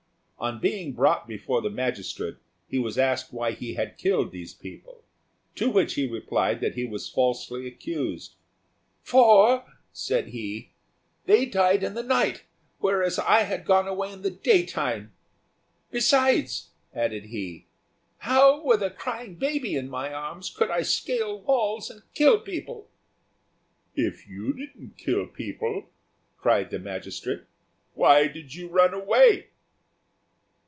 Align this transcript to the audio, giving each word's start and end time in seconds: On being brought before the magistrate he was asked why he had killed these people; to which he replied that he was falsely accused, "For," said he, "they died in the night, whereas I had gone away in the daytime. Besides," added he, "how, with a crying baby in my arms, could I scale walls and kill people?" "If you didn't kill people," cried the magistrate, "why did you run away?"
On 0.43 0.59
being 0.59 0.93
brought 0.93 1.27
before 1.27 1.61
the 1.61 1.69
magistrate 1.69 2.37
he 2.67 2.79
was 2.79 2.97
asked 2.97 3.31
why 3.31 3.51
he 3.51 3.75
had 3.75 3.99
killed 3.99 4.31
these 4.31 4.55
people; 4.55 5.03
to 5.53 5.69
which 5.69 5.93
he 5.93 6.07
replied 6.07 6.61
that 6.61 6.73
he 6.73 6.83
was 6.83 7.07
falsely 7.07 7.67
accused, 7.67 8.33
"For," 9.03 9.63
said 9.93 10.29
he, 10.29 10.71
"they 11.27 11.45
died 11.45 11.83
in 11.83 11.93
the 11.93 12.01
night, 12.01 12.41
whereas 12.79 13.19
I 13.19 13.43
had 13.43 13.65
gone 13.67 13.87
away 13.87 14.11
in 14.11 14.23
the 14.23 14.31
daytime. 14.31 15.13
Besides," 15.91 16.71
added 16.91 17.25
he, 17.25 17.67
"how, 18.17 18.65
with 18.65 18.81
a 18.81 18.89
crying 18.89 19.35
baby 19.35 19.75
in 19.75 19.87
my 19.91 20.11
arms, 20.11 20.49
could 20.49 20.71
I 20.71 20.81
scale 20.81 21.39
walls 21.39 21.91
and 21.91 22.01
kill 22.15 22.39
people?" 22.39 22.89
"If 23.93 24.27
you 24.27 24.53
didn't 24.53 24.97
kill 24.97 25.27
people," 25.27 25.91
cried 26.35 26.71
the 26.71 26.79
magistrate, 26.79 27.43
"why 27.93 28.25
did 28.25 28.55
you 28.55 28.69
run 28.69 28.95
away?" 28.95 29.49